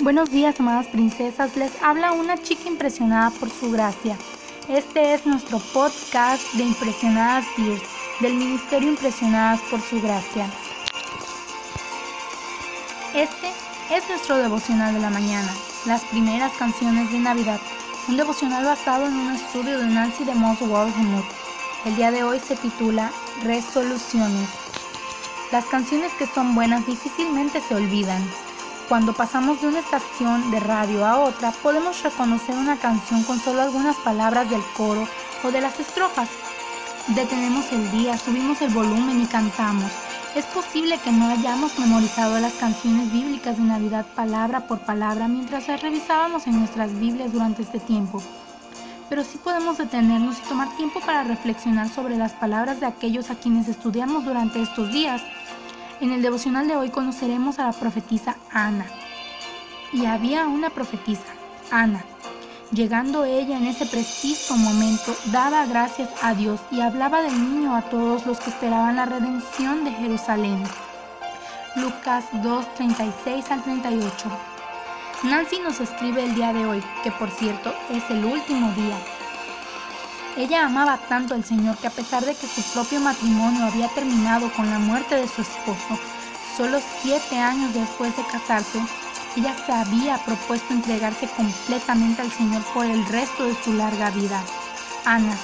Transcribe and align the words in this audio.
Buenos 0.00 0.30
días, 0.30 0.60
amadas 0.60 0.86
princesas. 0.86 1.56
Les 1.56 1.72
habla 1.82 2.12
una 2.12 2.40
chica 2.40 2.68
impresionada 2.68 3.30
por 3.30 3.50
su 3.50 3.68
gracia. 3.72 4.16
Este 4.68 5.12
es 5.12 5.26
nuestro 5.26 5.58
podcast 5.72 6.40
de 6.54 6.62
Impresionadas 6.62 7.44
Tears, 7.56 7.82
del 8.20 8.34
Ministerio 8.34 8.90
Impresionadas 8.90 9.60
por 9.68 9.80
su 9.80 10.00
gracia. 10.00 10.46
Este 13.12 13.48
es 13.90 14.08
nuestro 14.08 14.36
devocional 14.36 14.94
de 14.94 15.00
la 15.00 15.10
mañana, 15.10 15.52
las 15.84 16.04
primeras 16.04 16.52
canciones 16.52 17.10
de 17.10 17.18
Navidad, 17.18 17.60
un 18.06 18.16
devocional 18.16 18.64
basado 18.64 19.06
en 19.06 19.14
un 19.14 19.32
estudio 19.32 19.78
de 19.78 19.86
Nancy 19.86 20.22
de 20.22 20.34
Moss 20.34 20.60
Waldenwood. 20.60 21.24
El 21.84 21.96
día 21.96 22.12
de 22.12 22.22
hoy 22.22 22.38
se 22.38 22.54
titula 22.54 23.10
Resoluciones. 23.42 24.48
Las 25.50 25.64
canciones 25.66 26.12
que 26.12 26.26
son 26.26 26.54
buenas 26.54 26.86
difícilmente 26.86 27.60
se 27.60 27.74
olvidan. 27.74 28.22
Cuando 28.88 29.12
pasamos 29.12 29.60
de 29.60 29.68
una 29.68 29.80
estación 29.80 30.50
de 30.50 30.60
radio 30.60 31.04
a 31.04 31.18
otra, 31.18 31.52
podemos 31.52 32.02
reconocer 32.02 32.56
una 32.56 32.78
canción 32.78 33.22
con 33.24 33.38
solo 33.38 33.60
algunas 33.60 33.96
palabras 33.96 34.48
del 34.48 34.62
coro 34.74 35.06
o 35.44 35.50
de 35.50 35.60
las 35.60 35.78
estrofas. 35.78 36.30
Detenemos 37.08 37.70
el 37.70 37.90
día, 37.90 38.16
subimos 38.16 38.62
el 38.62 38.72
volumen 38.72 39.20
y 39.20 39.26
cantamos. 39.26 39.92
Es 40.34 40.46
posible 40.46 40.98
que 41.04 41.12
no 41.12 41.28
hayamos 41.28 41.78
memorizado 41.78 42.40
las 42.40 42.54
canciones 42.54 43.12
bíblicas 43.12 43.58
de 43.58 43.64
Navidad 43.64 44.06
palabra 44.16 44.66
por 44.66 44.78
palabra 44.78 45.28
mientras 45.28 45.68
las 45.68 45.82
revisábamos 45.82 46.46
en 46.46 46.58
nuestras 46.58 46.98
Biblias 46.98 47.30
durante 47.30 47.60
este 47.60 47.80
tiempo. 47.80 48.22
Pero 49.10 49.22
sí 49.22 49.36
podemos 49.36 49.76
detenernos 49.76 50.38
y 50.38 50.48
tomar 50.48 50.74
tiempo 50.78 51.00
para 51.00 51.24
reflexionar 51.24 51.90
sobre 51.90 52.16
las 52.16 52.32
palabras 52.32 52.80
de 52.80 52.86
aquellos 52.86 53.30
a 53.30 53.34
quienes 53.34 53.68
estudiamos 53.68 54.24
durante 54.24 54.62
estos 54.62 54.90
días 54.90 55.20
en 56.00 56.12
el 56.12 56.22
devocional 56.22 56.68
de 56.68 56.76
hoy 56.76 56.90
conoceremos 56.90 57.58
a 57.58 57.66
la 57.66 57.72
profetisa 57.72 58.36
Ana. 58.52 58.86
Y 59.92 60.06
había 60.06 60.46
una 60.46 60.70
profetisa, 60.70 61.24
Ana. 61.70 62.04
Llegando 62.70 63.24
ella 63.24 63.56
en 63.56 63.66
ese 63.66 63.86
preciso 63.86 64.56
momento, 64.56 65.14
daba 65.32 65.64
gracias 65.66 66.10
a 66.22 66.34
Dios 66.34 66.60
y 66.70 66.80
hablaba 66.80 67.22
del 67.22 67.32
niño 67.32 67.74
a 67.74 67.82
todos 67.82 68.26
los 68.26 68.38
que 68.38 68.50
esperaban 68.50 68.96
la 68.96 69.06
redención 69.06 69.84
de 69.84 69.92
Jerusalén. 69.92 70.62
Lucas 71.76 72.24
2, 72.42 72.74
36 72.74 73.50
al 73.50 73.62
38. 73.62 74.30
Nancy 75.24 75.58
nos 75.60 75.80
escribe 75.80 76.24
el 76.24 76.34
día 76.34 76.52
de 76.52 76.66
hoy, 76.66 76.82
que 77.02 77.10
por 77.12 77.30
cierto 77.30 77.72
es 77.90 78.08
el 78.10 78.24
último 78.24 78.70
día, 78.72 78.96
ella 80.38 80.64
amaba 80.64 81.00
tanto 81.08 81.34
al 81.34 81.44
Señor 81.44 81.76
que 81.78 81.88
a 81.88 81.90
pesar 81.90 82.24
de 82.24 82.36
que 82.36 82.46
su 82.46 82.62
propio 82.72 83.00
matrimonio 83.00 83.64
había 83.64 83.88
terminado 83.88 84.52
con 84.52 84.70
la 84.70 84.78
muerte 84.78 85.16
de 85.16 85.26
su 85.26 85.42
esposo, 85.42 85.98
solo 86.56 86.78
siete 87.02 87.40
años 87.40 87.74
después 87.74 88.16
de 88.16 88.22
casarse, 88.22 88.80
ella 89.36 89.56
se 89.66 89.72
había 89.72 90.16
propuesto 90.24 90.72
entregarse 90.72 91.28
completamente 91.36 92.22
al 92.22 92.30
Señor 92.30 92.62
por 92.72 92.86
el 92.86 93.04
resto 93.06 93.44
de 93.44 93.56
su 93.64 93.72
larga 93.72 94.10
vida. 94.10 94.40
Ana, 95.04 95.36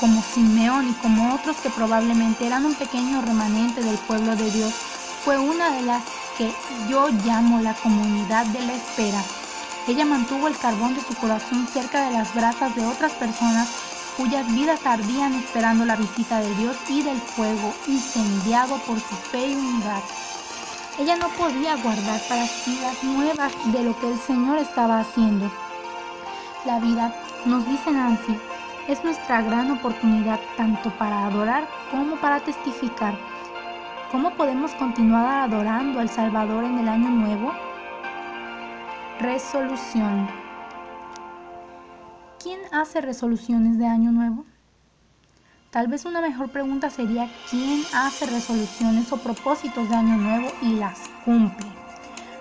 como 0.00 0.22
Simeón 0.22 0.88
y 0.88 0.94
como 0.94 1.34
otros 1.34 1.56
que 1.58 1.68
probablemente 1.68 2.46
eran 2.46 2.64
un 2.64 2.74
pequeño 2.74 3.20
remanente 3.20 3.82
del 3.82 3.98
pueblo 3.98 4.36
de 4.36 4.50
Dios, 4.50 4.72
fue 5.22 5.36
una 5.36 5.70
de 5.70 5.82
las 5.82 6.02
que 6.38 6.50
yo 6.88 7.08
llamo 7.26 7.60
la 7.60 7.74
comunidad 7.74 8.46
de 8.46 8.60
la 8.62 8.72
espera. 8.72 9.22
Ella 9.86 10.06
mantuvo 10.06 10.48
el 10.48 10.56
carbón 10.56 10.94
de 10.94 11.02
su 11.02 11.14
corazón 11.16 11.68
cerca 11.74 12.06
de 12.06 12.12
las 12.12 12.34
brasas 12.34 12.74
de 12.74 12.86
otras 12.86 13.12
personas 13.12 13.68
cuyas 14.16 14.46
vidas 14.54 14.84
ardían 14.84 15.34
esperando 15.34 15.84
la 15.84 15.96
visita 15.96 16.40
de 16.40 16.54
Dios 16.54 16.76
y 16.88 17.02
del 17.02 17.20
fuego 17.20 17.72
incendiado 17.86 18.76
por 18.86 19.00
su 19.00 19.14
fe 19.30 19.48
y 19.48 19.54
unidad. 19.54 20.02
Ella 20.98 21.16
no 21.16 21.28
podía 21.30 21.76
guardar 21.76 22.20
para 22.28 22.46
sí 22.46 22.78
las 22.82 23.02
nuevas 23.02 23.52
de 23.72 23.84
lo 23.84 23.98
que 23.98 24.12
el 24.12 24.18
Señor 24.18 24.58
estaba 24.58 25.00
haciendo. 25.00 25.50
La 26.66 26.78
vida, 26.78 27.14
nos 27.46 27.66
dice 27.66 27.90
Nancy, 27.90 28.38
es 28.86 29.02
nuestra 29.04 29.40
gran 29.42 29.70
oportunidad 29.70 30.40
tanto 30.56 30.90
para 30.98 31.26
adorar 31.26 31.68
como 31.90 32.16
para 32.16 32.40
testificar. 32.40 33.14
¿Cómo 34.10 34.30
podemos 34.32 34.72
continuar 34.72 35.48
adorando 35.48 36.00
al 36.00 36.08
Salvador 36.08 36.64
en 36.64 36.78
el 36.78 36.88
año 36.88 37.10
nuevo? 37.10 37.52
Resolución. 39.20 40.49
¿Quién 42.50 42.62
hace 42.72 43.00
resoluciones 43.00 43.78
de 43.78 43.86
año 43.86 44.10
nuevo? 44.10 44.44
Tal 45.70 45.86
vez 45.86 46.04
una 46.04 46.20
mejor 46.20 46.50
pregunta 46.50 46.90
sería 46.90 47.30
¿quién 47.48 47.84
hace 47.92 48.26
resoluciones 48.26 49.12
o 49.12 49.18
propósitos 49.18 49.88
de 49.88 49.94
año 49.94 50.16
nuevo 50.16 50.48
y 50.60 50.74
las 50.74 50.98
cumple? 51.24 51.68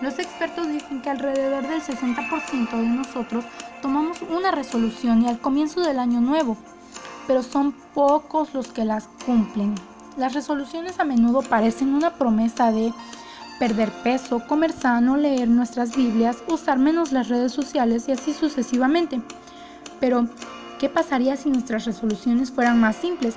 Los 0.00 0.18
expertos 0.18 0.68
dicen 0.68 1.02
que 1.02 1.10
alrededor 1.10 1.68
del 1.68 1.82
60% 1.82 2.78
de 2.78 2.86
nosotros 2.86 3.44
tomamos 3.82 4.22
una 4.22 4.50
resolución 4.50 5.20
y 5.20 5.28
al 5.28 5.38
comienzo 5.38 5.82
del 5.82 5.98
año 5.98 6.22
nuevo, 6.22 6.56
pero 7.26 7.42
son 7.42 7.72
pocos 7.92 8.54
los 8.54 8.68
que 8.68 8.86
las 8.86 9.06
cumplen. 9.26 9.78
Las 10.16 10.32
resoluciones 10.32 10.98
a 10.98 11.04
menudo 11.04 11.42
parecen 11.42 11.92
una 11.92 12.14
promesa 12.14 12.72
de 12.72 12.90
perder 13.58 13.90
peso, 14.02 14.40
comer 14.48 14.72
sano, 14.72 15.18
leer 15.18 15.48
nuestras 15.48 15.94
Biblias, 15.94 16.42
usar 16.48 16.78
menos 16.78 17.12
las 17.12 17.28
redes 17.28 17.52
sociales 17.52 18.08
y 18.08 18.12
así 18.12 18.32
sucesivamente. 18.32 19.20
Pero, 20.00 20.26
¿qué 20.78 20.88
pasaría 20.88 21.36
si 21.36 21.50
nuestras 21.50 21.84
resoluciones 21.84 22.50
fueran 22.50 22.80
más 22.80 22.96
simples? 22.96 23.34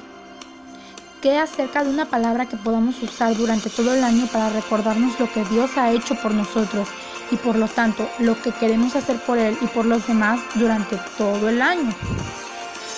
¿Qué 1.22 1.38
acerca 1.38 1.84
de 1.84 1.90
una 1.90 2.06
palabra 2.06 2.48
que 2.48 2.58
podamos 2.58 3.02
usar 3.02 3.36
durante 3.36 3.70
todo 3.70 3.94
el 3.94 4.04
año 4.04 4.28
para 4.28 4.50
recordarnos 4.50 5.20
lo 5.20 5.32
que 5.32 5.46
Dios 5.46 5.78
ha 5.78 5.92
hecho 5.92 6.16
por 6.16 6.34
nosotros 6.34 6.88
y 7.32 7.38
por 7.38 7.58
lo 7.58 7.68
tanto 7.68 8.10
lo 8.20 8.42
que 8.42 8.52
queremos 8.52 8.96
hacer 8.96 9.18
por 9.26 9.38
Él 9.38 9.58
y 9.62 9.68
por 9.68 9.86
los 9.86 10.06
demás 10.08 10.42
durante 10.56 10.98
todo 11.18 11.48
el 11.48 11.62
año? 11.62 11.94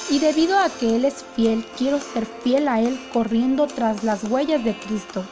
Y 0.10 0.20
debido 0.20 0.58
a 0.60 0.70
que 0.70 0.96
Él 0.96 1.06
es 1.06 1.26
fiel, 1.36 1.66
quiero 1.78 2.00
ser 2.00 2.26
fiel 2.26 2.68
a 2.68 2.80
Él 2.80 3.00
corriendo 3.12 3.68
tras 3.68 4.04
las 4.04 4.24
huellas 4.24 4.64
de 4.64 4.76
Cristo. 4.76 5.24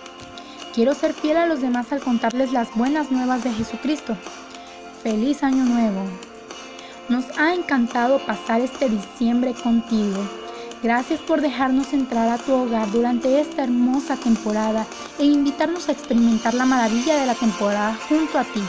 Quiero 0.74 0.96
ser 0.96 1.14
fiel 1.14 1.38
a 1.38 1.46
los 1.46 1.62
demás 1.62 1.92
al 1.92 2.02
contarles 2.02 2.52
las 2.52 2.74
buenas 2.76 3.12
nuevas 3.12 3.44
de 3.44 3.54
Jesucristo. 3.54 4.18
Feliz 5.04 5.44
año 5.44 5.64
nuevo. 5.64 6.33
Nos 7.10 7.26
ha 7.38 7.54
encantado 7.54 8.18
pasar 8.20 8.62
este 8.62 8.88
diciembre 8.88 9.54
contigo. 9.54 10.24
Gracias 10.82 11.20
por 11.20 11.42
dejarnos 11.42 11.92
entrar 11.92 12.30
a 12.30 12.38
tu 12.38 12.54
hogar 12.54 12.90
durante 12.92 13.42
esta 13.42 13.64
hermosa 13.64 14.16
temporada 14.16 14.86
e 15.20 15.26
invitarnos 15.26 15.90
a 15.90 15.92
experimentar 15.92 16.54
la 16.54 16.66
maravilla 16.66 17.18
de 17.18 17.26
la 17.26 17.36
temporada 17.36 17.98
junto 18.08 18.40
a 18.40 18.46
ti. 18.46 18.64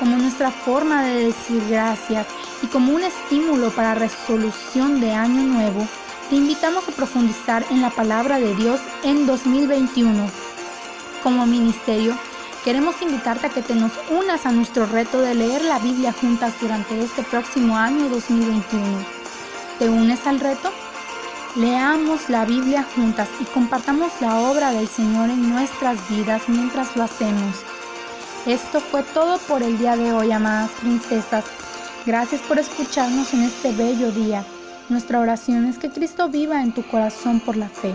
Como 0.00 0.16
nuestra 0.16 0.50
forma 0.50 1.04
de 1.04 1.26
decir 1.26 1.62
gracias 1.68 2.26
y 2.60 2.66
como 2.66 2.92
un 2.92 3.04
estímulo 3.04 3.70
para 3.70 3.94
resolución 3.94 5.00
de 5.00 5.12
año 5.12 5.42
nuevo, 5.42 5.86
te 6.30 6.36
invitamos 6.36 6.88
a 6.88 6.92
profundizar 6.92 7.64
en 7.70 7.82
la 7.82 7.90
palabra 7.90 8.40
de 8.40 8.52
Dios 8.56 8.80
en 9.04 9.26
2021. 9.26 10.26
Como 11.22 11.46
ministerio, 11.46 12.16
Queremos 12.64 13.02
invitarte 13.02 13.48
a 13.48 13.50
que 13.50 13.60
te 13.60 13.74
nos 13.74 13.92
unas 14.10 14.46
a 14.46 14.50
nuestro 14.50 14.86
reto 14.86 15.20
de 15.20 15.34
leer 15.34 15.62
la 15.62 15.78
Biblia 15.78 16.14
juntas 16.18 16.54
durante 16.62 16.98
este 16.98 17.22
próximo 17.22 17.76
año 17.76 18.08
2021. 18.08 19.04
¿Te 19.78 19.90
unes 19.90 20.26
al 20.26 20.40
reto? 20.40 20.72
Leamos 21.56 22.30
la 22.30 22.46
Biblia 22.46 22.86
juntas 22.96 23.28
y 23.38 23.44
compartamos 23.44 24.12
la 24.22 24.36
obra 24.36 24.70
del 24.70 24.88
Señor 24.88 25.28
en 25.28 25.50
nuestras 25.50 26.08
vidas 26.08 26.48
mientras 26.48 26.96
lo 26.96 27.02
hacemos. 27.02 27.54
Esto 28.46 28.80
fue 28.80 29.02
todo 29.12 29.36
por 29.40 29.62
el 29.62 29.76
día 29.76 29.94
de 29.96 30.14
hoy, 30.14 30.32
amadas 30.32 30.70
princesas. 30.80 31.44
Gracias 32.06 32.40
por 32.40 32.58
escucharnos 32.58 33.34
en 33.34 33.42
este 33.42 33.72
bello 33.72 34.10
día. 34.10 34.42
Nuestra 34.88 35.20
oración 35.20 35.66
es 35.66 35.76
que 35.76 35.90
Cristo 35.90 36.30
viva 36.30 36.62
en 36.62 36.72
tu 36.72 36.82
corazón 36.84 37.40
por 37.40 37.58
la 37.58 37.68
fe 37.68 37.94